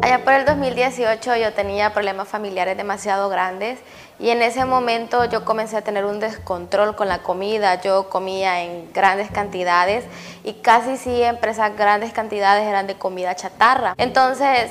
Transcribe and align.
Allá 0.00 0.24
por 0.24 0.32
el 0.32 0.44
2018 0.44 1.36
yo 1.36 1.52
tenía 1.52 1.92
problemas 1.92 2.28
familiares 2.28 2.76
demasiado 2.76 3.28
grandes 3.28 3.80
y 4.20 4.30
en 4.30 4.42
ese 4.42 4.64
momento 4.64 5.24
yo 5.24 5.44
comencé 5.44 5.76
a 5.76 5.82
tener 5.82 6.04
un 6.04 6.20
descontrol 6.20 6.94
con 6.94 7.08
la 7.08 7.18
comida. 7.18 7.80
Yo 7.80 8.08
comía 8.08 8.62
en 8.62 8.92
grandes 8.92 9.28
cantidades 9.30 10.04
y 10.44 10.54
casi 10.54 10.96
siempre 10.96 11.50
esas 11.50 11.76
grandes 11.76 12.12
cantidades 12.12 12.64
eran 12.66 12.86
de 12.86 12.94
comida 12.94 13.34
chatarra. 13.34 13.94
Entonces, 13.98 14.70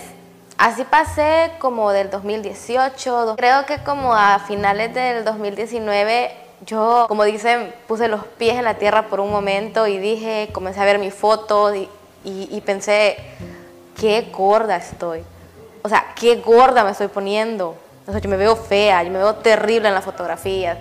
así 0.58 0.86
pasé 0.86 1.52
como 1.60 1.92
del 1.92 2.10
2018. 2.10 3.36
Creo 3.38 3.66
que 3.66 3.80
como 3.80 4.14
a 4.14 4.40
finales 4.40 4.94
del 4.94 5.26
2019 5.26 6.32
yo, 6.66 7.06
como 7.10 7.26
dicen, 7.26 7.74
puse 7.88 8.08
los 8.08 8.26
pies 8.26 8.56
en 8.56 8.64
la 8.64 8.76
tierra 8.76 9.10
por 9.10 9.20
un 9.20 9.30
momento 9.30 9.88
y 9.88 9.98
dije, 9.98 10.50
comencé 10.54 10.80
a 10.80 10.86
ver 10.86 11.00
mis 11.00 11.14
fotos 11.14 11.76
y, 11.76 11.90
y 12.24 12.62
pensé, 12.62 13.18
qué 14.00 14.30
gorda 14.32 14.78
estoy. 14.78 15.24
O 15.84 15.90
sea, 15.90 16.14
qué 16.16 16.38
gorda 16.38 16.84
me 16.84 16.92
estoy 16.92 17.08
poniendo. 17.08 17.76
O 18.08 18.12
sea, 18.12 18.22
yo 18.22 18.30
me 18.30 18.38
veo 18.38 18.56
fea, 18.56 19.04
yo 19.04 19.12
me 19.12 19.18
veo 19.20 19.36
terrible 19.36 19.90
en 19.90 19.94
las 19.94 20.06
fotografías. 20.06 20.78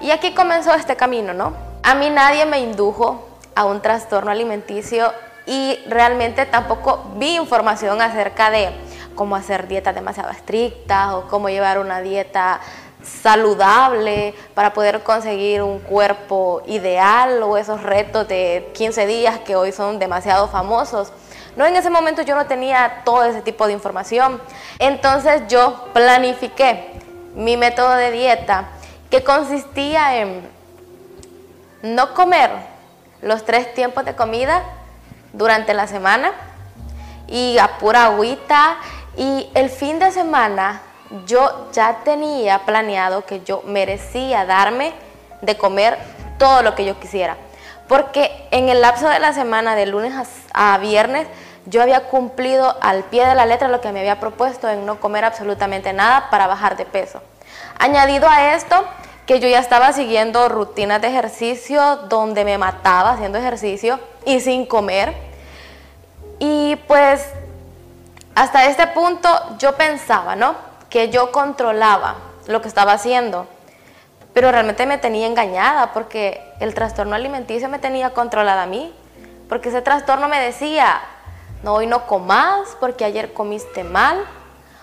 Y 0.00 0.10
aquí 0.10 0.34
comenzó 0.34 0.72
este 0.74 0.96
camino, 0.96 1.32
¿no? 1.34 1.52
A 1.82 1.94
mí 1.94 2.10
nadie 2.10 2.46
me 2.46 2.60
indujo 2.60 3.28
a 3.54 3.64
un 3.64 3.80
trastorno 3.82 4.30
alimenticio 4.30 5.12
y 5.46 5.78
realmente 5.86 6.46
tampoco 6.46 7.04
vi 7.16 7.36
información 7.36 8.00
acerca 8.00 8.50
de 8.50 8.70
cómo 9.14 9.36
hacer 9.36 9.68
dietas 9.68 9.94
demasiado 9.94 10.30
estrictas 10.30 11.12
o 11.12 11.28
cómo 11.28 11.48
llevar 11.48 11.78
una 11.78 12.00
dieta 12.00 12.60
saludable 13.02 14.34
para 14.54 14.72
poder 14.72 15.02
conseguir 15.02 15.62
un 15.62 15.80
cuerpo 15.80 16.62
ideal 16.66 17.42
o 17.42 17.56
esos 17.56 17.82
retos 17.82 18.28
de 18.28 18.70
15 18.74 19.06
días 19.06 19.40
que 19.40 19.56
hoy 19.56 19.72
son 19.72 19.98
demasiado 19.98 20.48
famosos. 20.48 21.12
No, 21.56 21.66
en 21.66 21.76
ese 21.76 21.90
momento 21.90 22.22
yo 22.22 22.34
no 22.34 22.46
tenía 22.46 23.02
todo 23.04 23.24
ese 23.24 23.42
tipo 23.42 23.66
de 23.66 23.72
información. 23.72 24.40
Entonces 24.78 25.42
yo 25.48 25.88
planifiqué 25.92 26.92
mi 27.34 27.56
método 27.56 27.94
de 27.94 28.10
dieta 28.10 28.68
que 29.10 29.22
consistía 29.22 30.16
en 30.16 30.48
no 31.82 32.14
comer 32.14 32.50
los 33.20 33.44
tres 33.44 33.72
tiempos 33.74 34.04
de 34.04 34.14
comida 34.14 34.62
durante 35.32 35.74
la 35.74 35.86
semana 35.86 36.32
y 37.28 37.58
a 37.58 37.78
pura 37.78 38.06
agüita 38.06 38.76
y 39.16 39.48
el 39.54 39.70
fin 39.70 39.98
de 39.98 40.10
semana 40.10 40.80
yo 41.26 41.68
ya 41.72 42.00
tenía 42.04 42.60
planeado 42.60 43.24
que 43.26 43.42
yo 43.42 43.62
merecía 43.66 44.46
darme 44.46 44.92
de 45.42 45.56
comer 45.56 45.98
todo 46.38 46.62
lo 46.62 46.74
que 46.74 46.84
yo 46.84 46.98
quisiera. 46.98 47.36
Porque 47.88 48.46
en 48.50 48.68
el 48.68 48.80
lapso 48.80 49.08
de 49.08 49.18
la 49.18 49.32
semana, 49.32 49.74
de 49.74 49.86
lunes 49.86 50.14
a, 50.54 50.78
viernes, 50.78 51.26
yo 51.66 51.82
había 51.82 52.08
cumplido 52.08 52.76
al 52.80 53.04
pie 53.04 53.26
de 53.26 53.34
la 53.34 53.46
letra 53.46 53.68
lo 53.68 53.80
que 53.80 53.92
me 53.92 54.00
había 54.00 54.20
propuesto 54.20 54.68
en 54.68 54.86
no 54.86 55.00
comer 55.00 55.24
absolutamente 55.24 55.92
nada 55.92 56.28
para 56.30 56.46
bajar 56.46 56.76
de 56.76 56.84
peso. 56.84 57.20
Añadido 57.78 58.28
a 58.28 58.54
esto, 58.54 58.84
que 59.26 59.40
yo 59.40 59.48
ya 59.48 59.60
estaba 59.60 59.92
siguiendo 59.92 60.48
rutinas 60.48 61.00
de 61.00 61.08
ejercicio 61.08 61.96
donde 62.08 62.44
me 62.44 62.58
mataba 62.58 63.12
haciendo 63.12 63.38
ejercicio 63.38 64.00
y 64.24 64.40
sin 64.40 64.66
comer. 64.66 65.14
Y 66.38 66.76
pues 66.88 67.28
hasta 68.34 68.66
este 68.66 68.86
punto 68.88 69.28
yo 69.58 69.76
pensaba, 69.76 70.36
¿no? 70.36 70.54
Que 70.90 71.10
yo 71.10 71.32
controlaba 71.32 72.16
lo 72.46 72.60
que 72.60 72.68
estaba 72.68 72.92
haciendo 72.92 73.46
pero 74.32 74.50
realmente 74.50 74.86
me 74.86 74.98
tenía 74.98 75.26
engañada 75.26 75.92
porque 75.92 76.40
el 76.60 76.74
trastorno 76.74 77.14
alimenticio 77.14 77.68
me 77.68 77.78
tenía 77.78 78.10
controlada 78.10 78.62
a 78.62 78.66
mí, 78.66 78.92
porque 79.48 79.68
ese 79.68 79.82
trastorno 79.82 80.28
me 80.28 80.40
decía, 80.40 81.00
no, 81.62 81.74
hoy 81.74 81.86
no 81.86 82.06
comas 82.06 82.76
porque 82.80 83.04
ayer 83.04 83.32
comiste 83.32 83.84
mal, 83.84 84.24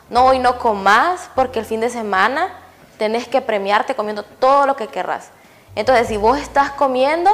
no, 0.09 0.25
hoy 0.25 0.39
no 0.39 0.57
comas 0.57 1.29
porque 1.35 1.59
el 1.59 1.65
fin 1.65 1.81
de 1.81 1.89
semana 1.89 2.49
tenés 2.97 3.27
que 3.27 3.41
premiarte 3.41 3.95
comiendo 3.95 4.23
todo 4.23 4.65
lo 4.65 4.75
que 4.75 4.87
querrás. 4.87 5.29
Entonces, 5.75 6.07
si 6.07 6.17
vos 6.17 6.37
estás 6.37 6.71
comiendo 6.71 7.31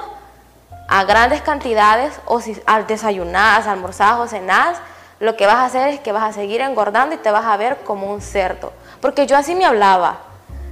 a 0.87 1.03
grandes 1.03 1.41
cantidades 1.41 2.19
o 2.25 2.41
si 2.41 2.61
al 2.65 2.85
desayunás, 2.85 3.67
almorzás 3.67 4.19
o 4.19 4.27
cenás, 4.27 4.77
lo 5.19 5.35
que 5.37 5.47
vas 5.47 5.55
a 5.55 5.65
hacer 5.65 5.89
es 5.89 5.99
que 5.99 6.11
vas 6.11 6.23
a 6.23 6.33
seguir 6.33 6.61
engordando 6.61 7.15
y 7.15 7.17
te 7.17 7.31
vas 7.31 7.45
a 7.45 7.57
ver 7.57 7.77
como 7.83 8.11
un 8.11 8.21
cerdo. 8.21 8.73
Porque 9.01 9.25
yo 9.25 9.37
así 9.37 9.55
me 9.55 9.65
hablaba. 9.65 10.17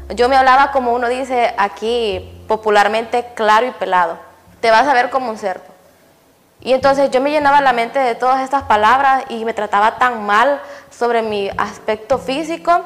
Yo 0.10 0.28
me 0.30 0.36
hablaba 0.36 0.72
como 0.72 0.94
uno 0.94 1.08
dice 1.08 1.54
aquí 1.58 2.44
popularmente 2.48 3.26
claro 3.36 3.66
y 3.66 3.72
pelado. 3.72 4.18
Te 4.60 4.70
vas 4.70 4.88
a 4.88 4.94
ver 4.94 5.10
como 5.10 5.30
un 5.30 5.38
cerdo. 5.38 5.73
Y 6.66 6.72
entonces 6.72 7.12
yo 7.12 7.20
me 7.20 7.30
llenaba 7.30 7.60
la 7.60 7.74
mente 7.74 8.00
de 8.00 8.16
todas 8.16 8.42
estas 8.42 8.64
palabras 8.64 9.26
y 9.28 9.44
me 9.44 9.54
trataba 9.54 9.98
tan 9.98 10.26
mal 10.26 10.62
sobre 10.90 11.22
mi 11.22 11.50
aspecto 11.58 12.18
físico 12.18 12.82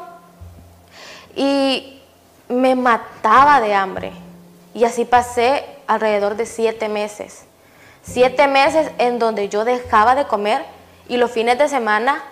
y 1.36 2.02
me 2.50 2.74
mataba 2.74 3.62
de 3.62 3.76
hambre. 3.76 4.14
Y 4.74 4.84
así 4.84 5.06
pasé 5.06 5.64
alrededor 5.86 6.36
de 6.36 6.48
siete 6.48 6.90
meses. 6.90 7.46
Siete 8.02 8.48
meses 8.48 8.90
en 8.98 9.20
donde 9.20 9.48
yo 9.48 9.64
dejaba 9.64 10.16
de 10.16 10.26
comer 10.26 10.66
y 11.08 11.18
los 11.18 11.30
fines 11.30 11.60
de 11.60 11.70
semana 11.70 12.24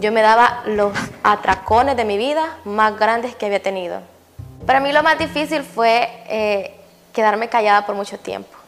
yo 0.00 0.10
me 0.10 0.22
daba 0.22 0.62
los 0.66 0.92
atracones 1.22 1.96
de 1.96 2.04
mi 2.04 2.18
vida 2.18 2.56
más 2.64 2.98
grandes 2.98 3.36
que 3.36 3.46
había 3.46 3.62
tenido. 3.62 4.00
Para 4.66 4.80
mí 4.80 4.92
lo 4.92 5.04
más 5.04 5.20
difícil 5.20 5.62
fue 5.62 6.08
eh, 6.26 6.74
quedarme 7.12 7.48
callada 7.48 7.86
por 7.86 7.94
mucho 7.94 8.18
tiempo. 8.18 8.59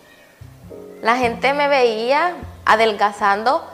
La 1.03 1.17
gente 1.17 1.53
me 1.53 1.67
veía 1.67 2.37
adelgazando 2.65 3.67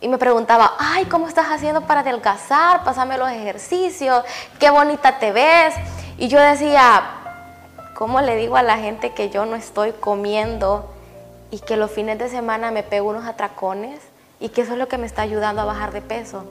y 0.00 0.08
me 0.08 0.16
preguntaba, 0.16 0.72
ay, 0.78 1.04
¿cómo 1.04 1.28
estás 1.28 1.48
haciendo 1.50 1.82
para 1.82 2.00
adelgazar? 2.00 2.82
Pásame 2.82 3.18
los 3.18 3.30
ejercicios, 3.30 4.24
qué 4.58 4.70
bonita 4.70 5.18
te 5.18 5.32
ves. 5.32 5.74
Y 6.16 6.28
yo 6.28 6.40
decía, 6.40 7.02
¿cómo 7.94 8.22
le 8.22 8.36
digo 8.36 8.56
a 8.56 8.62
la 8.62 8.78
gente 8.78 9.10
que 9.10 9.28
yo 9.28 9.44
no 9.44 9.54
estoy 9.54 9.92
comiendo 9.92 10.90
y 11.50 11.58
que 11.58 11.76
los 11.76 11.90
fines 11.90 12.18
de 12.18 12.30
semana 12.30 12.70
me 12.70 12.82
pego 12.82 13.10
unos 13.10 13.26
atracones 13.26 14.00
y 14.40 14.48
que 14.48 14.62
eso 14.62 14.72
es 14.72 14.78
lo 14.78 14.88
que 14.88 14.96
me 14.96 15.06
está 15.06 15.20
ayudando 15.20 15.60
a 15.60 15.66
bajar 15.66 15.92
de 15.92 16.00
peso? 16.00 16.46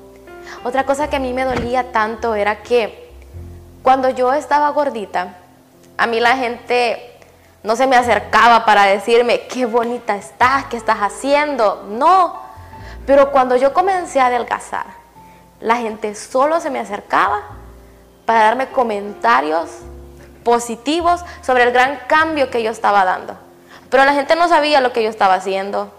Otra 0.64 0.86
cosa 0.86 1.10
que 1.10 1.16
a 1.16 1.20
mí 1.20 1.34
me 1.34 1.46
dolía 1.46 1.92
tanto 1.92 2.36
era 2.36 2.62
que 2.62 3.10
cuando 3.82 4.08
yo 4.12 4.32
estaba 4.34 4.70
gordita, 4.70 5.38
a 5.98 6.06
mí 6.06 6.20
la 6.20 6.38
gente 6.38 7.11
no 7.64 7.76
se 7.76 7.88
me 7.88 7.96
acercaba 7.96 8.66
para 8.66 8.86
decirme, 8.86 9.48
qué 9.48 9.66
bonita 9.66 10.16
estás, 10.16 10.66
qué 10.66 10.78
estás 10.78 11.00
haciendo. 11.00 11.86
No, 11.90 12.42
pero 13.06 13.32
cuando 13.32 13.56
yo 13.56 13.74
comencé 13.74 14.20
a 14.20 14.28
adelgazar, 14.28 14.86
la 15.60 15.76
gente 15.76 16.16
solo 16.16 16.60
se 16.60 16.72
me 16.72 16.80
acercaba 16.80 17.42
para 18.26 18.46
darme 18.46 18.70
comentarios 18.70 19.70
positivos 20.44 21.24
sobre 21.42 21.64
el 21.64 21.72
gran 21.72 22.00
cambio 22.08 22.50
que 22.50 22.64
yo 22.64 22.72
estaba 22.72 23.06
dando. 23.06 23.36
Pero 23.90 24.06
la 24.06 24.14
gente 24.14 24.36
no 24.36 24.48
sabía 24.48 24.82
lo 24.82 24.92
que 24.92 25.04
yo 25.04 25.10
estaba 25.10 25.36
haciendo. 25.36 25.92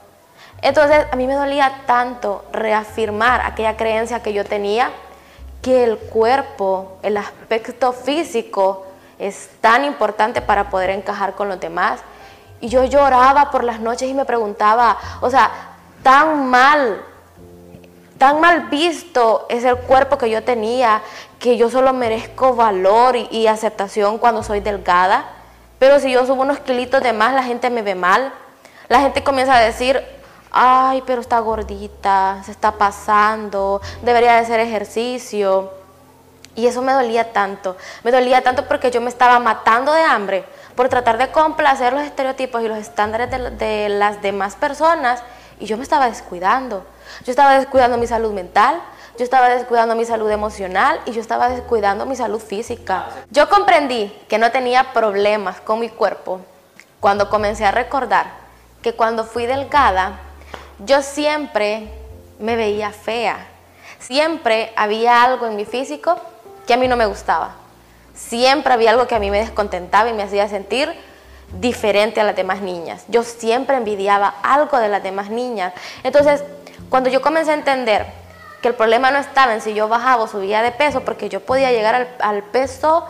Entonces 0.63 1.07
a 1.13 1.17
mí 1.17 1.27
me 1.27 1.35
dolía 1.35 1.83
tanto 1.87 2.45
reafirmar 2.53 3.43
aquella 3.43 3.77
creencia 3.77 4.23
que 4.23 4.33
yo 4.33 4.45
tenía 4.45 4.91
que 5.61 5.85
el 5.85 5.97
cuerpo, 5.97 6.99
el 7.03 7.17
aspecto 7.17 7.93
físico 7.93 8.87
es 9.19 9.51
tan 9.61 9.85
importante 9.85 10.41
para 10.41 10.71
poder 10.71 10.91
encajar 10.91 11.35
con 11.35 11.49
los 11.49 11.61
demás. 11.61 12.01
Y 12.61 12.69
yo 12.69 12.85
lloraba 12.85 13.51
por 13.51 13.65
las 13.65 13.81
noches 13.81 14.09
y 14.09 14.15
me 14.15 14.25
preguntaba, 14.25 14.97
o 15.21 15.31
sea, 15.31 15.51
tan 16.03 16.49
mal, 16.49 17.03
tan 18.19 18.41
mal 18.41 18.69
visto 18.69 19.47
es 19.49 19.65
el 19.65 19.77
cuerpo 19.77 20.19
que 20.19 20.31
yo 20.31 20.43
tenía, 20.45 21.03
que 21.39 21.57
yo 21.57 21.71
solo 21.71 21.93
merezco 21.93 22.55
valor 22.55 23.17
y, 23.17 23.47
aceptación 23.47 24.19
cuando 24.19 24.43
soy 24.43 24.61
delgada. 24.61 25.25
Pero 25.79 25.99
si 25.99 26.13
yo 26.13 26.25
subo 26.27 26.43
unos 26.43 26.61
kilitos 26.61 27.03
de 27.03 27.13
más, 27.13 27.35
la 27.35 27.43
gente 27.43 27.69
me 27.71 27.83
ve 27.83 27.97
mal. 27.97 28.33
La 28.89 29.01
gente 29.01 29.25
comienza 29.25 29.57
a 29.57 29.61
decir, 29.61 30.01
ay, 30.53 31.03
pero 31.05 31.21
está 31.21 31.41
gordita, 31.41 32.43
se 32.45 32.53
está 32.53 32.73
pasando, 32.73 33.81
debería 34.03 34.35
de 34.35 34.39
hacer 34.39 34.61
ejercicio. 34.61 35.82
Y 36.55 36.67
eso 36.67 36.83
me 36.83 36.93
dolía 36.93 37.33
tanto, 37.33 37.77
me 38.05 38.13
dolía 38.13 38.43
tanto 38.43 38.67
porque 38.69 38.91
yo 38.91 39.01
me 39.01 39.09
estaba 39.09 39.39
matando 39.39 39.93
de 39.93 40.03
hambre 40.03 40.45
por 40.75 40.89
tratar 40.89 41.17
de 41.17 41.31
complacer 41.31 41.93
los 41.93 42.03
estereotipos 42.03 42.63
y 42.63 42.69
los 42.69 42.79
estándares 42.79 43.31
de, 43.31 43.89
las 43.89 44.21
demás 44.21 44.57
personas 44.57 45.23
y 45.59 45.67
yo 45.67 45.77
me 45.77 45.83
estaba 45.83 46.09
descuidando. 46.09 46.85
Yo 47.25 47.31
estaba 47.31 47.59
descuidando 47.59 47.97
mi 47.97 48.07
salud 48.07 48.33
mental, 48.33 48.81
yo 49.17 49.25
estaba 49.25 49.49
descuidando 49.49 49.95
mi 49.95 50.05
salud 50.05 50.31
emocional 50.31 51.01
y 51.07 51.13
yo 51.13 51.21
estaba 51.21 51.49
descuidando 51.49 52.05
mi 52.05 52.17
salud 52.17 52.41
física. 52.41 53.07
Yo 53.31 53.49
comprendí 53.49 54.15
que 54.29 54.39
no 54.39 54.51
tenía 54.51 54.93
problemas 54.93 55.61
con 55.61 55.81
mi 55.81 55.89
cuerpo 55.89 56.41
cuando 57.01 57.31
comencé 57.31 57.65
a 57.65 57.71
recordar 57.71 58.27
que 58.83 58.95
cuando 58.95 59.25
fui 59.25 59.47
delgada 59.47 60.19
yo 60.85 61.03
siempre 61.03 61.89
me 62.39 62.57
veía 62.57 62.91
fea. 62.91 63.47
Siempre 63.99 64.73
había 64.77 65.23
algo 65.23 65.47
en 65.47 65.57
mi 65.57 65.65
físico 65.65 66.19
que 66.67 66.75
a 66.75 66.77
mí 66.77 66.89
no 66.89 66.97
me 66.97 67.07
gustaba. 67.07 67.57
Siempre 68.15 68.73
había 68.73 68.91
algo 68.91 69.07
que 69.07 69.15
a 69.15 69.19
mí 69.19 69.31
me 69.31 69.39
descontentaba 69.39 70.11
y 70.11 70.13
me 70.13 70.23
hacía 70.23 70.49
sentir 70.49 70.93
diferente 71.61 72.21
a 72.21 72.25
las 72.25 72.37
demás 72.37 72.61
niñas. 72.61 73.05
Yo 73.09 73.23
siempre 73.23 73.77
envidiaba 73.77 74.35
algo 74.43 74.79
de 74.79 74.89
las 74.89 75.03
demás 75.03 75.31
niñas. 75.31 75.73
Entonces, 76.03 76.43
cuando 76.89 77.11
yo 77.11 77.21
comencé 77.21 77.51
a 77.51 77.55
entender 77.55 78.07
que 78.61 78.69
el 78.69 78.75
problema 78.75 79.11
no 79.11 79.19
estaba 79.19 79.55
en 79.55 79.61
si 79.61 79.75
yo 79.75 79.89
bajaba 79.89 80.23
o 80.23 80.29
subía 80.29 80.63
de 80.63 80.71
peso, 80.71 81.01
porque 81.01 81.29
yo 81.29 81.41
podía 81.41 81.73
llegar 81.73 81.95
al, 81.95 82.09
al 82.21 82.43
peso, 82.43 83.07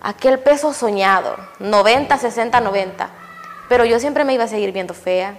aquel 0.00 0.38
peso 0.38 0.72
soñado, 0.72 1.36
90, 1.58 2.16
60, 2.16 2.60
90. 2.60 3.10
Pero 3.68 3.84
yo 3.84 4.00
siempre 4.00 4.24
me 4.24 4.32
iba 4.32 4.44
a 4.44 4.48
seguir 4.48 4.72
viendo 4.72 4.94
fea, 4.94 5.38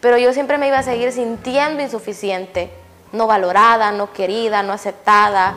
pero 0.00 0.18
yo 0.18 0.32
siempre 0.32 0.58
me 0.58 0.68
iba 0.68 0.78
a 0.78 0.82
seguir 0.82 1.12
sintiendo 1.12 1.82
insuficiente, 1.82 2.70
no 3.12 3.26
valorada, 3.26 3.90
no 3.92 4.12
querida, 4.12 4.62
no 4.62 4.72
aceptada. 4.72 5.54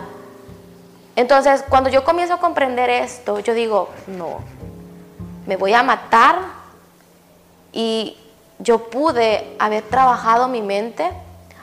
Entonces, 1.16 1.64
cuando 1.68 1.90
yo 1.90 2.04
comienzo 2.04 2.36
a 2.36 2.40
comprender 2.40 2.90
esto, 2.90 3.40
yo 3.40 3.54
digo, 3.54 3.90
no, 4.08 4.40
me 5.46 5.58
voy 5.58 5.74
a 5.74 5.84
matar 5.84 6.40
y 7.74 8.18
yo 8.60 8.90
pude 8.90 9.56
haber 9.60 9.84
trabajado 9.84 10.48
mi 10.48 10.62
mente, 10.62 11.10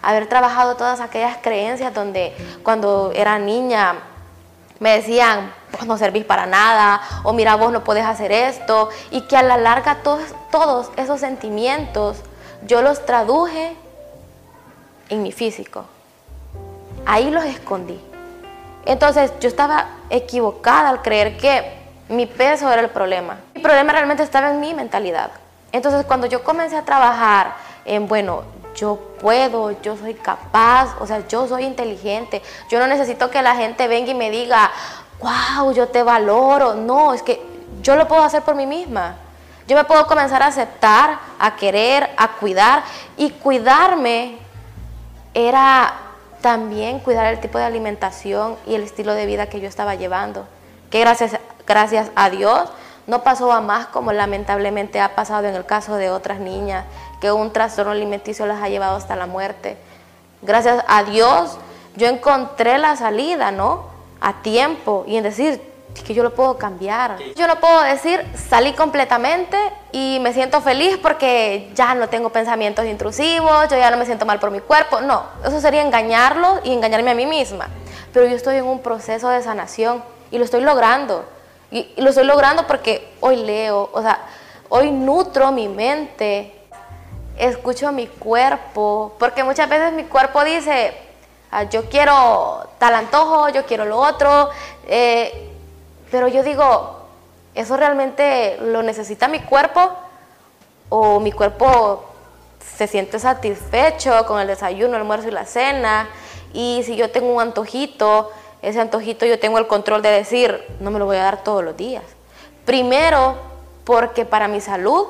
haber 0.03 0.29
trabajado 0.29 0.77
todas 0.77 1.01
aquellas 1.01 1.39
creencias 1.39 1.95
donde 1.95 2.35
cuando 2.63 3.13
era 3.15 3.39
niña 3.39 3.95
me 4.81 4.91
decían, 4.91 5.53
vos 5.73 5.87
no 5.87 5.99
servís 5.99 6.25
para 6.25 6.47
nada, 6.47 7.01
o 7.25 7.33
mira, 7.33 7.57
vos 7.57 7.73
no 7.73 7.83
podés 7.83 8.05
hacer 8.05 8.31
esto, 8.31 8.91
y 9.11 9.23
que 9.23 9.37
a 9.37 9.43
la 9.43 9.57
larga 9.57 10.03
todos, 10.03 10.35
todos 10.51 10.91
esos 10.97 11.21
sentimientos 11.21 12.19
yo 12.65 12.83
los 12.83 13.05
traduje 13.05 13.77
en 15.09 15.23
mi 15.23 15.33
físico. 15.33 15.85
Ahí 17.07 17.31
los 17.31 17.45
escondí. 17.45 18.01
Entonces 18.89 19.31
yo 19.39 19.49
estaba 19.49 19.87
equivocada 20.09 20.89
al 20.89 21.03
creer 21.03 21.37
que 21.37 21.79
mi 22.09 22.25
peso 22.25 22.73
era 22.73 22.81
el 22.81 22.89
problema. 22.89 23.37
Mi 23.55 23.61
problema 23.61 23.93
realmente 23.93 24.23
estaba 24.23 24.51
en 24.51 24.61
mi 24.61 24.73
mentalidad. 24.73 25.31
Entonces 25.73 26.07
cuando 26.07 26.27
yo 26.27 26.43
comencé 26.43 26.75
a 26.75 26.87
trabajar 26.87 27.55
en, 27.85 28.09
bueno, 28.09 28.45
yo 28.75 28.99
puedo, 29.21 29.79
yo 29.83 29.95
soy 29.99 30.15
capaz, 30.15 30.97
o 31.01 31.07
sea, 31.07 31.29
yo 31.29 31.47
soy 31.47 31.65
inteligente, 31.65 32.41
yo 32.71 32.79
no 32.79 32.87
necesito 32.87 33.31
que 33.31 33.43
la 33.43 33.57
gente 33.57 33.89
venga 33.89 34.11
y 34.11 34.15
me 34.15 34.31
diga, 34.31 34.71
wow, 35.21 35.71
yo 35.75 35.89
te 35.89 36.03
valoro. 36.03 36.75
No, 36.75 37.13
es 37.13 37.23
que 37.23 37.43
yo 37.83 37.95
lo 37.95 38.09
puedo 38.09 38.23
hacer 38.23 38.41
por 38.41 38.55
mí 38.55 38.67
misma. 38.67 39.17
Yo 39.67 39.77
me 39.77 39.85
puedo 39.85 40.07
comenzar 40.07 40.43
a 40.43 40.47
aceptar, 40.47 41.19
a 41.39 41.57
querer, 41.57 42.09
a 42.17 42.29
cuidar. 42.29 42.83
Y 43.19 43.29
cuidarme 43.33 44.39
era 45.35 45.93
también 46.41 47.01
cuidar 47.01 47.33
el 47.33 47.41
tipo 47.41 47.59
de 47.59 47.65
alimentación 47.65 48.57
y 48.67 48.75
el 48.75 48.83
estilo 48.83 49.15
de 49.15 49.27
vida 49.27 49.47
que 49.47 49.61
yo 49.61 49.69
estaba 49.69 49.95
llevando. 49.95 50.47
Que 50.91 51.01
gracias, 51.01 51.39
gracias 51.67 52.11
a 52.15 52.31
Dios 52.31 52.71
no 53.07 53.23
pasó 53.23 53.51
a 53.53 53.61
más 53.61 53.87
como 53.87 54.13
lamentablemente 54.13 55.01
ha 55.01 55.15
pasado 55.15 55.49
en 55.49 55.55
el 55.55 55.65
caso 55.65 55.97
de 55.97 56.11
otras 56.11 56.41
niñas, 56.41 56.85
que 57.21 57.33
un 57.33 57.53
trastorno 57.53 57.93
alimenticio 57.93 58.47
las 58.47 58.63
ha 58.63 58.69
llevado 58.69 58.97
hasta 58.97 59.17
la 59.17 59.27
muerte. 59.27 59.77
Gracias 60.43 60.85
a 60.87 61.05
Dios 61.05 61.59
yo 61.97 62.07
encontré 62.07 62.79
la 62.79 62.97
salida, 62.97 63.51
¿no? 63.51 63.87
A 64.21 64.43
tiempo 64.43 65.05
y 65.07 65.17
en 65.17 65.25
decir 65.25 65.61
que 65.95 66.15
yo 66.15 66.23
lo 66.23 66.35
puedo 66.35 66.57
cambiar. 66.59 67.19
Yo 67.35 67.47
no 67.47 67.57
puedo 67.61 67.83
decir 67.83 68.25
salí 68.49 68.73
completamente 68.73 69.57
y 69.93 70.19
me 70.21 70.33
siento 70.33 70.61
feliz 70.61 70.99
porque 71.03 71.71
ya 71.75 71.95
no 71.95 72.09
tengo 72.09 72.31
pensamientos 72.31 72.87
intrusivos, 72.87 73.69
yo 73.69 73.77
ya 73.77 73.91
no 73.91 73.97
me 73.97 74.07
siento 74.07 74.27
mal 74.27 74.39
por 74.39 74.51
mi 74.51 74.61
cuerpo. 74.61 75.01
No, 75.01 75.25
eso 75.45 75.61
sería 75.61 75.83
engañarlo 75.83 76.61
y 76.65 76.73
engañarme 76.73 77.11
a 77.11 77.15
mí 77.15 77.27
misma. 77.27 77.69
Pero 78.13 78.27
yo 78.27 78.37
estoy 78.37 78.57
en 78.57 78.65
un 78.65 78.81
proceso 78.81 79.29
de 79.29 79.43
sanación 79.43 80.03
y 80.31 80.39
lo 80.39 80.45
estoy 80.45 80.63
logrando. 80.63 81.25
Y, 81.71 81.93
lo 82.01 82.11
estoy 82.11 82.25
logrando 82.25 82.67
porque 82.67 83.13
hoy 83.21 83.37
leo, 83.37 83.91
o 83.93 84.03
sea, 84.03 84.21
hoy 84.69 84.91
nutro 84.91 85.53
mi 85.53 85.69
mente, 85.69 86.55
escucho 87.37 87.93
mi 87.93 88.07
cuerpo, 88.07 89.15
porque 89.19 89.45
muchas 89.45 89.69
veces 89.69 89.93
mi 89.93 90.05
cuerpo 90.05 90.43
dice, 90.45 90.95
ah, 91.51 91.65
yo 91.65 91.89
quiero 91.89 92.67
tal 92.79 92.95
antojo, 92.95 93.51
yo 93.51 93.67
quiero 93.67 93.85
lo 93.85 93.99
otro, 93.99 94.49
eh, 94.87 95.58
pero 96.11 96.29
yo 96.29 96.43
digo, 96.43 96.99
¿eso 97.55 97.77
realmente 97.77 98.59
lo 98.61 98.83
necesita 98.83 99.29
mi 99.29 99.41
cuerpo? 99.41 99.93
¿O 100.89 101.21
mi 101.21 101.33
cuerpo 101.33 102.05
se 102.77 102.87
siente 102.87 103.19
satisfecho 103.19 104.25
con 104.27 104.41
el 104.41 104.47
desayuno, 104.47 104.95
el 104.95 105.03
almuerzo 105.03 105.29
y 105.29 105.33
la 105.33 105.45
cena? 105.45 106.09
Y 106.53 106.83
si 106.85 106.97
yo 106.97 107.11
tengo 107.11 107.35
un 107.35 107.43
antojito, 107.43 108.31
ese 108.63 108.81
antojito 108.81 109.27
yo 109.27 109.39
tengo 109.39 109.59
el 109.59 109.67
control 109.67 110.03
de 110.03 110.11
decir, 110.11 110.65
no 110.81 110.91
me 110.91 110.99
lo 110.99 111.05
voy 111.05 111.17
a 111.17 111.25
dar 111.25 111.45
todos 111.45 111.63
los 111.63 111.77
días. 111.77 112.05
Primero, 112.65 113.37
porque 113.85 114.25
para 114.25 114.49
mi 114.49 114.61
salud 114.61 115.07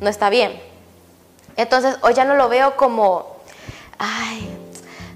no 0.00 0.08
está 0.08 0.30
bien. 0.30 0.60
Entonces, 1.56 1.96
hoy 2.02 2.14
ya 2.14 2.24
no 2.24 2.34
lo 2.34 2.48
veo 2.48 2.76
como, 2.76 3.36
ay, 3.98 4.63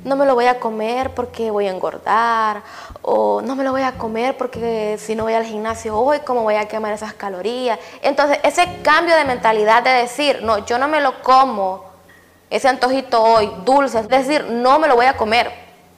no 0.05 0.17
me 0.17 0.27
lo 0.27 0.35
voy 0.35 0.47
a 0.47 0.61
comer 0.61 1.15
porque 1.15 1.51
voy 1.51 1.67
a 1.67 1.71
engordar, 1.71 2.63
o 3.03 3.41
no 3.43 3.57
me 3.57 3.65
lo 3.65 3.73
voy 3.73 3.83
a 3.83 3.93
comer 3.93 4.37
porque 4.37 4.97
si 4.99 5.15
no 5.15 5.25
voy 5.25 5.35
al 5.35 5.45
gimnasio 5.45 5.99
hoy, 5.99 6.21
¿cómo 6.21 6.43
voy 6.43 6.55
a 6.55 6.69
quemar 6.69 6.93
esas 6.93 7.15
calorías? 7.15 7.79
Entonces, 8.03 8.39
ese 8.43 8.81
cambio 8.83 9.17
de 9.17 9.25
mentalidad 9.25 9.83
de 9.83 9.91
decir, 9.91 10.41
no, 10.43 10.65
yo 10.67 10.79
no 10.79 10.89
me 10.89 11.01
lo 11.01 11.23
como, 11.23 11.85
ese 12.51 12.69
antojito 12.69 13.23
hoy, 13.23 13.51
dulce, 13.65 13.99
es 13.99 14.09
decir, 14.09 14.45
no 14.51 14.79
me 14.79 14.89
lo 14.89 14.97
voy 14.97 15.07
a 15.07 15.17
comer, 15.17 15.53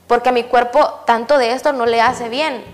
porque 0.06 0.30
a 0.30 0.32
mi 0.32 0.44
cuerpo 0.44 1.00
tanto 1.04 1.38
de 1.38 1.52
esto 1.52 1.72
no 1.72 1.86
le 1.86 2.00
hace 2.00 2.28
bien. 2.28 2.64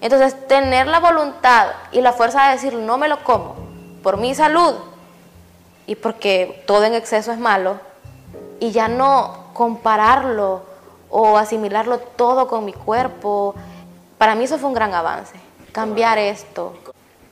Entonces, 0.00 0.46
tener 0.46 0.86
la 0.86 1.00
voluntad 1.00 1.68
y 1.90 2.00
la 2.00 2.12
fuerza 2.12 2.46
de 2.46 2.52
decir 2.52 2.74
no 2.74 2.98
me 2.98 3.08
lo 3.08 3.24
como 3.24 3.56
por 4.02 4.16
mi 4.16 4.34
salud 4.34 4.74
y 5.86 5.96
porque 5.96 6.62
todo 6.66 6.84
en 6.84 6.94
exceso 6.94 7.32
es 7.32 7.38
malo 7.38 7.80
y 8.60 8.70
ya 8.70 8.88
no 8.88 9.48
compararlo 9.54 10.67
o 11.10 11.36
asimilarlo 11.36 11.98
todo 11.98 12.48
con 12.48 12.64
mi 12.64 12.72
cuerpo, 12.72 13.54
para 14.18 14.34
mí 14.34 14.44
eso 14.44 14.58
fue 14.58 14.68
un 14.68 14.74
gran 14.74 14.94
avance, 14.94 15.34
cambiar 15.72 16.18
esto. 16.18 16.74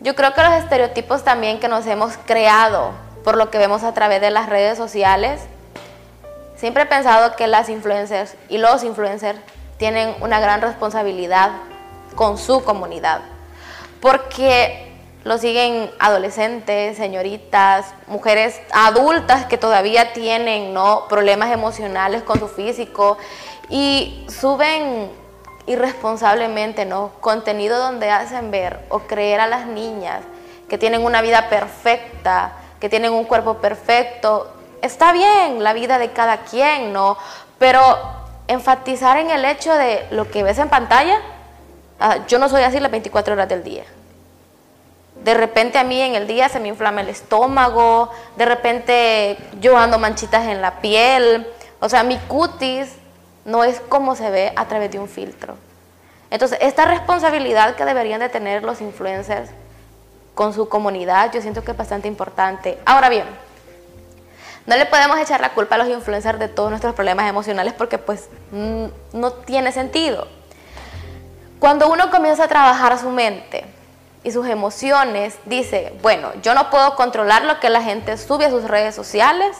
Yo 0.00 0.14
creo 0.14 0.34
que 0.34 0.42
los 0.42 0.52
estereotipos 0.54 1.24
también 1.24 1.58
que 1.58 1.68
nos 1.68 1.86
hemos 1.86 2.16
creado 2.26 2.90
por 3.24 3.36
lo 3.36 3.50
que 3.50 3.58
vemos 3.58 3.82
a 3.82 3.92
través 3.94 4.20
de 4.20 4.30
las 4.30 4.48
redes 4.48 4.76
sociales 4.76 5.40
Siempre 6.56 6.84
he 6.84 6.86
pensado 6.86 7.36
que 7.36 7.46
las 7.46 7.68
influencers 7.68 8.34
y 8.48 8.56
los 8.56 8.82
influencers 8.82 9.38
tienen 9.76 10.14
una 10.20 10.40
gran 10.40 10.62
responsabilidad 10.62 11.50
con 12.14 12.38
su 12.38 12.64
comunidad, 12.64 13.20
porque 14.00 14.90
lo 15.22 15.36
siguen 15.36 15.90
adolescentes, 15.98 16.96
señoritas, 16.96 17.92
mujeres 18.06 18.58
adultas 18.72 19.44
que 19.44 19.58
todavía 19.58 20.14
tienen 20.14 20.72
¿no? 20.72 21.08
problemas 21.10 21.52
emocionales 21.52 22.22
con 22.22 22.38
su 22.38 22.48
físico 22.48 23.18
y 23.68 24.26
suben 24.28 25.10
irresponsablemente 25.66 26.84
¿no? 26.84 27.10
contenido 27.20 27.78
donde 27.78 28.10
hacen 28.10 28.50
ver 28.50 28.80
o 28.88 29.00
creer 29.00 29.40
a 29.40 29.46
las 29.46 29.66
niñas 29.66 30.22
que 30.68 30.78
tienen 30.78 31.04
una 31.04 31.22
vida 31.22 31.48
perfecta, 31.48 32.52
que 32.80 32.88
tienen 32.88 33.12
un 33.12 33.24
cuerpo 33.24 33.58
perfecto, 33.58 34.52
está 34.82 35.12
bien 35.12 35.62
la 35.62 35.72
vida 35.72 35.98
de 35.98 36.10
cada 36.10 36.38
quien, 36.38 36.92
¿no? 36.92 37.16
Pero 37.58 37.80
enfatizar 38.48 39.16
en 39.16 39.30
el 39.30 39.44
hecho 39.44 39.74
de 39.74 40.06
lo 40.10 40.30
que 40.30 40.42
ves 40.42 40.58
en 40.58 40.68
pantalla, 40.68 41.20
ah, 42.00 42.18
yo 42.26 42.38
no 42.38 42.48
soy 42.48 42.62
así 42.62 42.80
las 42.80 42.90
24 42.90 43.34
horas 43.34 43.48
del 43.48 43.62
día. 43.62 43.84
De 45.22 45.34
repente 45.34 45.78
a 45.78 45.84
mí 45.84 46.00
en 46.00 46.14
el 46.14 46.26
día 46.26 46.48
se 46.48 46.60
me 46.60 46.68
inflama 46.68 47.00
el 47.00 47.08
estómago, 47.08 48.10
de 48.36 48.44
repente 48.44 49.38
yo 49.60 49.76
ando 49.76 49.98
manchitas 49.98 50.46
en 50.46 50.60
la 50.60 50.80
piel, 50.80 51.46
o 51.80 51.88
sea, 51.88 52.02
mi 52.02 52.18
cutis 52.18 52.92
no 53.46 53.64
es 53.64 53.80
como 53.80 54.14
se 54.14 54.30
ve 54.30 54.52
a 54.56 54.66
través 54.66 54.90
de 54.90 54.98
un 54.98 55.08
filtro. 55.08 55.54
Entonces, 56.30 56.58
esta 56.60 56.84
responsabilidad 56.84 57.76
que 57.76 57.84
deberían 57.84 58.20
de 58.20 58.28
tener 58.28 58.64
los 58.64 58.80
influencers 58.80 59.50
con 60.34 60.52
su 60.52 60.68
comunidad, 60.68 61.32
yo 61.32 61.40
siento 61.40 61.64
que 61.64 61.70
es 61.70 61.76
bastante 61.76 62.08
importante. 62.08 62.78
Ahora 62.84 63.08
bien, 63.08 63.24
no 64.66 64.76
le 64.76 64.84
podemos 64.84 65.16
echar 65.18 65.40
la 65.40 65.54
culpa 65.54 65.76
a 65.76 65.78
los 65.78 65.88
influencers 65.88 66.40
de 66.40 66.48
todos 66.48 66.70
nuestros 66.70 66.94
problemas 66.94 67.30
emocionales 67.30 67.72
porque 67.72 67.98
pues 67.98 68.28
no 68.50 69.32
tiene 69.32 69.70
sentido. 69.70 70.26
Cuando 71.60 71.88
uno 71.88 72.10
comienza 72.10 72.44
a 72.44 72.48
trabajar 72.48 72.98
su 72.98 73.08
mente 73.10 73.64
y 74.24 74.32
sus 74.32 74.46
emociones, 74.48 75.36
dice, 75.44 75.94
bueno, 76.02 76.32
yo 76.42 76.52
no 76.52 76.68
puedo 76.68 76.96
controlar 76.96 77.44
lo 77.44 77.60
que 77.60 77.70
la 77.70 77.80
gente 77.80 78.18
sube 78.18 78.46
a 78.46 78.50
sus 78.50 78.64
redes 78.64 78.94
sociales, 78.94 79.56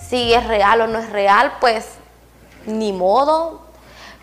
si 0.00 0.34
es 0.34 0.44
real 0.48 0.80
o 0.80 0.86
no 0.88 0.98
es 0.98 1.10
real, 1.10 1.52
pues 1.60 1.99
ni 2.66 2.92
modo. 2.92 3.62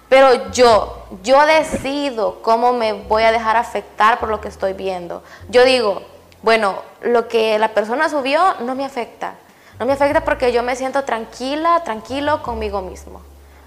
Pero 0.09 0.51
yo, 0.51 1.05
yo 1.23 1.45
decido 1.45 2.41
cómo 2.41 2.73
me 2.73 2.93
voy 2.93 3.23
a 3.23 3.31
dejar 3.31 3.57
afectar 3.57 4.19
por 4.19 4.29
lo 4.29 4.39
que 4.39 4.47
estoy 4.47 4.73
viendo. 4.73 5.23
Yo 5.49 5.65
digo, 5.65 6.01
bueno, 6.43 6.81
lo 7.01 7.27
que 7.27 7.59
la 7.59 7.69
persona 7.69 8.07
subió 8.09 8.55
no 8.61 8.73
me 8.75 8.85
afecta 8.85 9.35
no 9.79 9.85
me 9.85 9.93
afecta 9.93 10.21
porque 10.21 10.51
yo 10.51 10.63
me 10.63 10.75
siento 10.75 11.03
tranquila, 11.03 11.81
tranquilo 11.83 12.41
conmigo 12.41 12.81
mismo. 12.81 13.21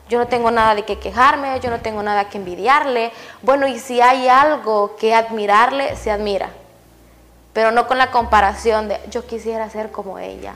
Yo 0.08 0.18
no 0.18 0.26
tengo 0.26 0.50
nada 0.50 0.74
de 0.74 0.84
qué 0.84 0.98
quejarme, 0.98 1.60
yo 1.60 1.70
no 1.70 1.80
tengo 1.80 2.02
nada 2.02 2.28
que 2.28 2.38
envidiarle. 2.38 3.12
Bueno, 3.42 3.68
y 3.68 3.78
si 3.78 4.00
hay 4.00 4.28
algo 4.28 4.96
que 4.96 5.14
admirarle, 5.14 5.94
se 5.94 6.10
admira. 6.10 6.50
Pero 7.52 7.70
no 7.70 7.86
con 7.86 7.96
la 7.96 8.10
comparación 8.10 8.88
de 8.88 8.98
yo 9.08 9.24
quisiera 9.24 9.70
ser 9.70 9.92
como 9.92 10.18
ella 10.18 10.52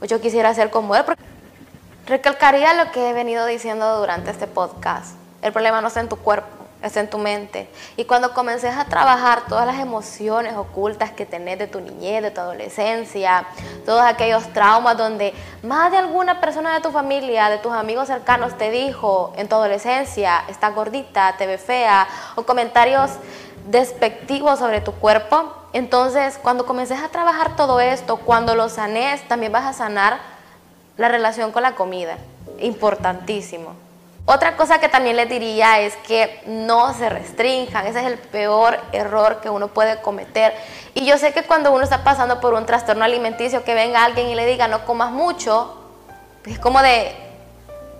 o 0.00 0.04
yo 0.04 0.20
quisiera 0.20 0.54
ser 0.54 0.70
como 0.70 0.94
él. 0.94 1.04
Recalcaría 2.06 2.74
lo 2.74 2.90
que 2.90 3.10
he 3.10 3.12
venido 3.12 3.46
diciendo 3.46 3.98
durante 3.98 4.32
este 4.32 4.48
podcast. 4.48 5.14
El 5.40 5.52
problema 5.52 5.80
no 5.80 5.86
está 5.86 6.00
en 6.00 6.08
tu 6.08 6.16
cuerpo, 6.16 6.48
está 6.82 6.98
en 6.98 7.08
tu 7.08 7.16
mente. 7.16 7.68
Y 7.96 8.06
cuando 8.06 8.34
comences 8.34 8.74
a 8.76 8.86
trabajar 8.86 9.42
todas 9.48 9.66
las 9.66 9.78
emociones 9.78 10.56
ocultas 10.56 11.12
que 11.12 11.26
tenés 11.26 11.60
de 11.60 11.68
tu 11.68 11.80
niñez, 11.80 12.20
de 12.22 12.32
tu 12.32 12.40
adolescencia, 12.40 13.44
todos 13.86 14.02
aquellos 14.02 14.52
traumas 14.52 14.96
donde 14.96 15.32
más 15.62 15.92
de 15.92 15.98
alguna 15.98 16.40
persona 16.40 16.74
de 16.74 16.80
tu 16.80 16.90
familia, 16.90 17.48
de 17.48 17.58
tus 17.58 17.72
amigos 17.72 18.08
cercanos 18.08 18.58
te 18.58 18.72
dijo 18.72 19.32
en 19.36 19.48
tu 19.48 19.54
adolescencia, 19.54 20.42
está 20.48 20.70
gordita, 20.70 21.36
te 21.38 21.46
ve 21.46 21.56
fea, 21.56 22.08
o 22.34 22.42
comentarios 22.42 23.12
despectivos 23.68 24.58
sobre 24.58 24.80
tu 24.80 24.90
cuerpo, 24.92 25.54
entonces 25.72 26.38
cuando 26.42 26.66
comences 26.66 27.00
a 27.00 27.08
trabajar 27.10 27.54
todo 27.54 27.78
esto, 27.78 28.16
cuando 28.16 28.56
lo 28.56 28.68
sanes, 28.68 29.26
también 29.28 29.52
vas 29.52 29.66
a 29.66 29.72
sanar 29.72 30.31
la 30.96 31.08
relación 31.08 31.52
con 31.52 31.62
la 31.62 31.74
comida. 31.74 32.16
Importantísimo. 32.60 33.74
Otra 34.24 34.56
cosa 34.56 34.78
que 34.78 34.88
también 34.88 35.16
les 35.16 35.28
diría 35.28 35.80
es 35.80 35.96
que 35.96 36.42
no 36.46 36.94
se 36.94 37.08
restrinjan, 37.08 37.86
ese 37.88 38.00
es 38.00 38.06
el 38.06 38.18
peor 38.18 38.78
error 38.92 39.40
que 39.40 39.50
uno 39.50 39.66
puede 39.66 40.00
cometer. 40.00 40.54
Y 40.94 41.04
yo 41.04 41.18
sé 41.18 41.32
que 41.32 41.42
cuando 41.42 41.72
uno 41.72 41.82
está 41.82 42.04
pasando 42.04 42.40
por 42.40 42.54
un 42.54 42.64
trastorno 42.64 43.04
alimenticio, 43.04 43.64
que 43.64 43.74
venga 43.74 44.04
alguien 44.04 44.28
y 44.28 44.36
le 44.36 44.46
diga 44.46 44.68
no 44.68 44.84
comas 44.84 45.10
mucho, 45.10 45.76
es 46.46 46.60
como 46.60 46.80
de, 46.82 47.16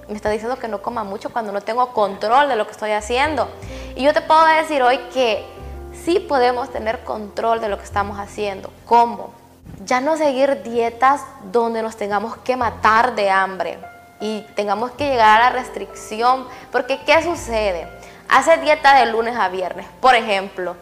me 0.09 0.15
está 0.15 0.31
diciendo 0.31 0.59
que 0.61 0.69
no 0.69 0.81
coma 0.81 1.03
mucho 1.03 1.31
cuando 1.33 1.51
no 1.51 1.61
tengo 1.61 1.93
control 1.93 2.49
de 2.49 2.55
lo 2.55 2.67
que 2.67 2.73
estoy 2.73 2.93
haciendo. 2.93 3.49
Y 3.97 4.05
yo 4.05 4.13
te 4.13 4.21
puedo 4.21 4.47
decir 4.47 4.81
hoy 4.83 4.99
que 5.13 5.45
sí 6.05 6.21
podemos 6.21 6.71
tener 6.71 7.03
control 7.03 7.61
de 7.61 7.69
lo 7.69 7.79
que 7.79 7.85
estamos 7.85 8.21
haciendo. 8.21 8.71
¿Cómo? 8.87 9.42
Ya 9.85 10.00
no 10.00 10.16
seguir 10.16 10.62
dietas 10.62 11.23
donde 11.50 11.83
nos 11.83 11.97
tengamos 11.97 12.37
que 12.38 12.57
matar 12.57 13.14
de 13.14 13.31
hambre 13.31 13.78
y 14.21 14.42
tengamos 14.54 14.92
que 14.92 15.09
llegar 15.09 15.40
a 15.40 15.50
la 15.50 15.50
restricción, 15.50 16.47
porque 16.71 17.00
¿qué 17.04 17.23
sucede? 17.23 17.88
Hace 18.28 18.57
dieta 18.59 18.95
de 18.95 19.07
lunes 19.07 19.37
a 19.37 19.49
viernes, 19.49 19.87
por 20.00 20.14
ejemplo, 20.14 20.76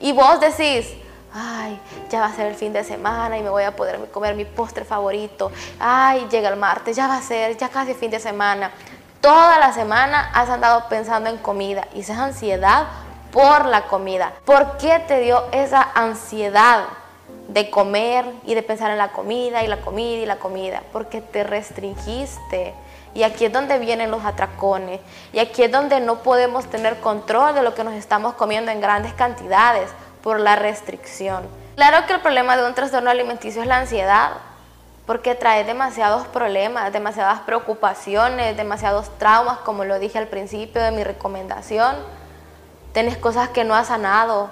y 0.00 0.12
vos 0.12 0.40
decís, 0.40 0.92
ay, 1.32 1.80
ya 2.08 2.20
va 2.20 2.26
a 2.26 2.34
ser 2.34 2.46
el 2.46 2.56
fin 2.56 2.72
de 2.72 2.82
semana 2.82 3.38
y 3.38 3.42
me 3.42 3.50
voy 3.50 3.62
a 3.62 3.76
poder 3.76 4.10
comer 4.10 4.34
mi 4.34 4.44
postre 4.44 4.84
favorito, 4.84 5.52
ay, 5.78 6.26
llega 6.30 6.48
el 6.48 6.56
martes, 6.56 6.96
ya 6.96 7.06
va 7.06 7.18
a 7.18 7.22
ser, 7.22 7.56
ya 7.56 7.68
casi 7.68 7.94
fin 7.94 8.10
de 8.10 8.18
semana. 8.18 8.72
Toda 9.20 9.58
la 9.58 9.72
semana 9.72 10.30
has 10.34 10.48
andado 10.48 10.88
pensando 10.88 11.30
en 11.30 11.38
comida 11.38 11.86
y 11.94 12.00
esa 12.00 12.24
ansiedad 12.24 12.86
por 13.30 13.66
la 13.66 13.86
comida. 13.86 14.32
¿Por 14.44 14.78
qué 14.78 14.98
te 15.06 15.20
dio 15.20 15.44
esa 15.52 15.82
ansiedad 15.94 16.84
de 17.48 17.70
comer 17.70 18.24
y 18.44 18.54
de 18.54 18.62
pensar 18.62 18.90
en 18.90 18.98
la 18.98 19.12
comida 19.12 19.62
y 19.64 19.66
la 19.66 19.80
comida 19.80 20.22
y 20.22 20.26
la 20.26 20.36
comida, 20.36 20.82
porque 20.92 21.20
te 21.20 21.44
restringiste. 21.44 22.74
Y 23.12 23.24
aquí 23.24 23.44
es 23.44 23.52
donde 23.52 23.78
vienen 23.78 24.10
los 24.10 24.24
atracones. 24.24 25.00
Y 25.32 25.40
aquí 25.40 25.64
es 25.64 25.72
donde 25.72 26.00
no 26.00 26.22
podemos 26.22 26.66
tener 26.66 27.00
control 27.00 27.54
de 27.54 27.62
lo 27.62 27.74
que 27.74 27.82
nos 27.82 27.94
estamos 27.94 28.34
comiendo 28.34 28.70
en 28.70 28.80
grandes 28.80 29.12
cantidades 29.14 29.90
por 30.22 30.38
la 30.38 30.54
restricción. 30.56 31.42
Claro 31.74 32.06
que 32.06 32.12
el 32.12 32.20
problema 32.20 32.56
de 32.56 32.66
un 32.66 32.74
trastorno 32.74 33.10
alimenticio 33.10 33.62
es 33.62 33.68
la 33.68 33.78
ansiedad, 33.78 34.32
porque 35.06 35.34
trae 35.34 35.64
demasiados 35.64 36.26
problemas, 36.28 36.92
demasiadas 36.92 37.40
preocupaciones, 37.40 38.56
demasiados 38.56 39.10
traumas, 39.18 39.58
como 39.58 39.84
lo 39.84 39.98
dije 39.98 40.18
al 40.18 40.28
principio 40.28 40.80
de 40.82 40.92
mi 40.92 41.02
recomendación. 41.02 41.96
Tienes 42.92 43.16
cosas 43.16 43.48
que 43.48 43.64
no 43.64 43.74
has 43.74 43.88
sanado, 43.88 44.50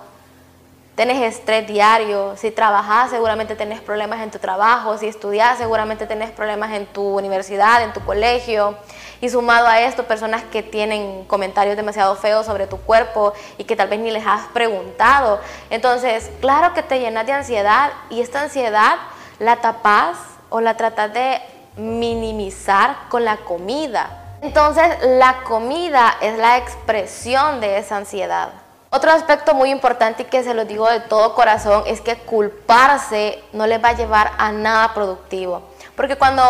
tenés 0.98 1.22
estrés 1.22 1.64
diario, 1.64 2.34
si 2.36 2.50
trabajas 2.50 3.10
seguramente 3.10 3.54
tenés 3.54 3.80
problemas 3.80 4.20
en 4.20 4.32
tu 4.32 4.40
trabajo, 4.40 4.98
si 4.98 5.06
estudias 5.06 5.56
seguramente 5.56 6.08
tenés 6.08 6.32
problemas 6.32 6.72
en 6.72 6.86
tu 6.86 7.16
universidad, 7.16 7.84
en 7.84 7.92
tu 7.92 8.04
colegio. 8.04 8.74
Y 9.20 9.28
sumado 9.28 9.68
a 9.68 9.80
esto, 9.80 10.08
personas 10.08 10.42
que 10.42 10.64
tienen 10.64 11.24
comentarios 11.26 11.76
demasiado 11.76 12.16
feos 12.16 12.46
sobre 12.46 12.66
tu 12.66 12.78
cuerpo 12.78 13.32
y 13.58 13.62
que 13.62 13.76
tal 13.76 13.86
vez 13.86 14.00
ni 14.00 14.10
les 14.10 14.26
has 14.26 14.48
preguntado. 14.48 15.38
Entonces, 15.70 16.32
claro 16.40 16.74
que 16.74 16.82
te 16.82 16.98
llenas 16.98 17.26
de 17.26 17.32
ansiedad 17.32 17.92
y 18.10 18.20
esta 18.20 18.42
ansiedad 18.42 18.96
la 19.38 19.54
tapas 19.58 20.18
o 20.50 20.60
la 20.60 20.76
tratas 20.76 21.12
de 21.12 21.40
minimizar 21.76 22.96
con 23.08 23.24
la 23.24 23.36
comida. 23.36 24.34
Entonces, 24.42 24.84
la 25.04 25.44
comida 25.44 26.16
es 26.20 26.36
la 26.38 26.56
expresión 26.56 27.60
de 27.60 27.78
esa 27.78 27.98
ansiedad. 27.98 28.50
Otro 28.90 29.10
aspecto 29.10 29.54
muy 29.54 29.70
importante 29.70 30.22
y 30.22 30.26
que 30.26 30.42
se 30.42 30.54
lo 30.54 30.64
digo 30.64 30.88
de 30.88 31.00
todo 31.00 31.34
corazón 31.34 31.84
es 31.86 32.00
que 32.00 32.16
culparse 32.16 33.38
no 33.52 33.66
les 33.66 33.82
va 33.82 33.90
a 33.90 33.96
llevar 33.96 34.32
a 34.38 34.50
nada 34.50 34.94
productivo. 34.94 35.62
Porque 35.94 36.16
cuando 36.16 36.42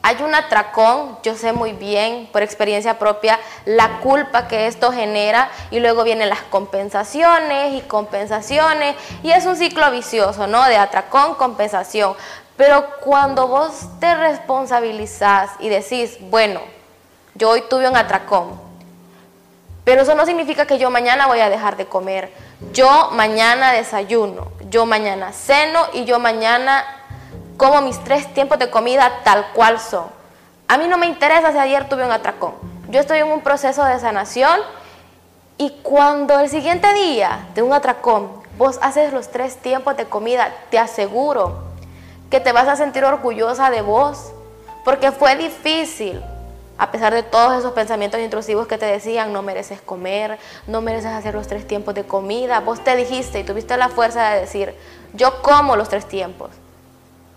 hay 0.00 0.22
un 0.22 0.34
atracón, 0.34 1.18
yo 1.22 1.34
sé 1.34 1.52
muy 1.52 1.72
bien 1.72 2.28
por 2.32 2.42
experiencia 2.42 2.98
propia 2.98 3.38
la 3.64 3.98
culpa 3.98 4.48
que 4.48 4.68
esto 4.68 4.92
genera 4.92 5.50
y 5.70 5.80
luego 5.80 6.04
vienen 6.04 6.28
las 6.30 6.42
compensaciones 6.42 7.74
y 7.74 7.80
compensaciones 7.82 8.94
y 9.22 9.32
es 9.32 9.44
un 9.44 9.56
ciclo 9.56 9.90
vicioso, 9.90 10.46
¿no? 10.46 10.64
De 10.64 10.76
atracón, 10.76 11.34
compensación. 11.34 12.14
Pero 12.56 12.86
cuando 13.00 13.48
vos 13.48 13.88
te 14.00 14.14
responsabilizás 14.14 15.50
y 15.58 15.68
decís, 15.68 16.16
bueno, 16.20 16.60
yo 17.34 17.50
hoy 17.50 17.64
tuve 17.68 17.86
un 17.86 17.96
atracón, 17.96 18.65
pero 19.86 20.02
eso 20.02 20.16
no 20.16 20.26
significa 20.26 20.66
que 20.66 20.78
yo 20.78 20.90
mañana 20.90 21.28
voy 21.28 21.38
a 21.38 21.48
dejar 21.48 21.76
de 21.76 21.86
comer. 21.86 22.32
Yo 22.72 23.10
mañana 23.12 23.70
desayuno, 23.70 24.48
yo 24.68 24.84
mañana 24.84 25.30
ceno 25.30 25.78
y 25.92 26.04
yo 26.04 26.18
mañana 26.18 26.84
como 27.56 27.80
mis 27.82 28.02
tres 28.02 28.34
tiempos 28.34 28.58
de 28.58 28.68
comida 28.68 29.20
tal 29.22 29.46
cual 29.54 29.78
son. 29.78 30.06
A 30.66 30.76
mí 30.76 30.88
no 30.88 30.98
me 30.98 31.06
interesa 31.06 31.52
si 31.52 31.58
ayer 31.58 31.88
tuve 31.88 32.04
un 32.04 32.10
atracón. 32.10 32.54
Yo 32.88 32.98
estoy 32.98 33.20
en 33.20 33.28
un 33.28 33.42
proceso 33.42 33.84
de 33.84 34.00
sanación 34.00 34.58
y 35.56 35.70
cuando 35.84 36.40
el 36.40 36.48
siguiente 36.48 36.92
día 36.92 37.46
de 37.54 37.62
un 37.62 37.72
atracón 37.72 38.28
vos 38.58 38.80
haces 38.82 39.12
los 39.12 39.28
tres 39.28 39.56
tiempos 39.56 39.96
de 39.96 40.06
comida, 40.06 40.52
te 40.68 40.80
aseguro 40.80 41.62
que 42.28 42.40
te 42.40 42.50
vas 42.50 42.66
a 42.66 42.74
sentir 42.74 43.04
orgullosa 43.04 43.70
de 43.70 43.82
vos 43.82 44.32
porque 44.84 45.12
fue 45.12 45.36
difícil, 45.36 46.20
a 46.78 46.90
pesar 46.90 47.14
de 47.14 47.22
todos 47.22 47.58
esos 47.58 47.72
pensamientos 47.72 48.20
intrusivos 48.20 48.66
que 48.66 48.78
te 48.78 48.86
decían, 48.86 49.32
no 49.32 49.42
mereces 49.42 49.80
comer, 49.80 50.38
no 50.66 50.80
mereces 50.80 51.12
hacer 51.12 51.34
los 51.34 51.46
tres 51.46 51.66
tiempos 51.66 51.94
de 51.94 52.04
comida, 52.04 52.60
vos 52.60 52.82
te 52.84 52.94
dijiste 52.96 53.40
y 53.40 53.44
tuviste 53.44 53.76
la 53.76 53.88
fuerza 53.88 54.30
de 54.30 54.40
decir, 54.40 54.74
yo 55.14 55.42
como 55.42 55.76
los 55.76 55.88
tres 55.88 56.06
tiempos. 56.06 56.50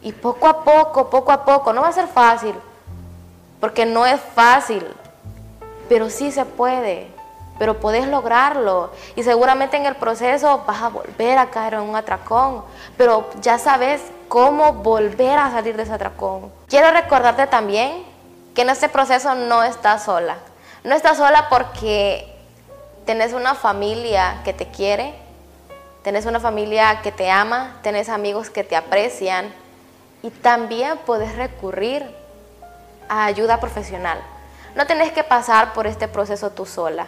Y 0.01 0.11
poco 0.11 0.47
a 0.47 0.63
poco, 0.63 1.09
poco 1.09 1.31
a 1.31 1.45
poco, 1.45 1.73
no 1.73 1.81
va 1.81 1.89
a 1.89 1.93
ser 1.93 2.07
fácil, 2.07 2.55
porque 3.59 3.85
no 3.85 4.05
es 4.05 4.19
fácil, 4.19 4.85
pero 5.87 6.09
sí 6.09 6.31
se 6.31 6.45
puede, 6.45 7.07
pero 7.57 7.79
podés 7.79 8.07
lograrlo. 8.07 8.91
Y 9.15 9.23
seguramente 9.23 9.77
en 9.77 9.85
el 9.85 9.95
proceso 9.95 10.63
vas 10.65 10.81
a 10.81 10.89
volver 10.89 11.37
a 11.37 11.49
caer 11.49 11.75
en 11.75 11.81
un 11.81 11.95
atracón, 11.95 12.63
pero 12.97 13.29
ya 13.41 13.57
sabes 13.57 14.01
cómo 14.27 14.73
volver 14.73 15.37
a 15.37 15.51
salir 15.51 15.75
de 15.75 15.83
ese 15.83 15.93
atracón. 15.93 16.51
Quiero 16.67 16.91
recordarte 16.91 17.47
también 17.47 18.08
que 18.59 18.63
en 18.63 18.71
este 18.71 18.89
proceso 18.89 19.35
no 19.35 19.63
estás 19.63 20.03
sola. 20.03 20.35
No 20.83 20.93
estás 20.93 21.15
sola 21.15 21.47
porque 21.47 22.29
tenés 23.05 23.31
una 23.31 23.55
familia 23.55 24.41
que 24.43 24.51
te 24.51 24.67
quiere, 24.67 25.13
tenés 26.03 26.25
una 26.25 26.41
familia 26.41 26.99
que 27.01 27.13
te 27.13 27.31
ama, 27.31 27.77
tenés 27.83 28.09
amigos 28.09 28.49
que 28.49 28.65
te 28.65 28.75
aprecian 28.75 29.49
y 30.23 30.29
también 30.29 30.97
puedes 31.05 31.37
recurrir 31.37 32.05
a 33.07 33.23
ayuda 33.23 33.61
profesional. 33.61 34.19
No 34.75 34.85
tenés 34.85 35.13
que 35.13 35.23
pasar 35.23 35.71
por 35.71 35.87
este 35.87 36.09
proceso 36.09 36.49
tú 36.49 36.65
sola. 36.65 37.07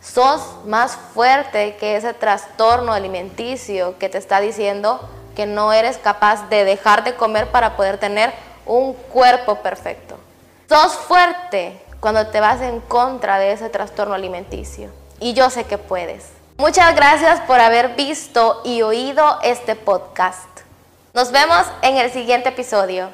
Sos 0.00 0.56
más 0.66 0.96
fuerte 0.96 1.76
que 1.76 1.94
ese 1.94 2.14
trastorno 2.14 2.92
alimenticio 2.92 3.96
que 4.00 4.08
te 4.08 4.18
está 4.18 4.40
diciendo 4.40 5.08
que 5.36 5.46
no 5.46 5.72
eres 5.72 5.98
capaz 5.98 6.48
de 6.48 6.64
dejar 6.64 7.04
de 7.04 7.14
comer 7.14 7.52
para 7.52 7.76
poder 7.76 7.98
tener 7.98 8.34
un 8.66 8.94
cuerpo 8.94 9.60
perfecto. 9.62 10.18
Sos 10.68 10.94
fuerte 10.94 11.78
cuando 12.00 12.26
te 12.28 12.40
vas 12.40 12.62
en 12.62 12.80
contra 12.80 13.38
de 13.38 13.52
ese 13.52 13.68
trastorno 13.68 14.14
alimenticio. 14.14 14.90
Y 15.20 15.34
yo 15.34 15.50
sé 15.50 15.64
que 15.64 15.76
puedes. 15.76 16.30
Muchas 16.56 16.94
gracias 16.94 17.40
por 17.40 17.60
haber 17.60 17.96
visto 17.96 18.62
y 18.64 18.80
oído 18.82 19.38
este 19.42 19.76
podcast. 19.76 20.48
Nos 21.12 21.32
vemos 21.32 21.66
en 21.82 21.98
el 21.98 22.10
siguiente 22.10 22.48
episodio. 22.48 23.10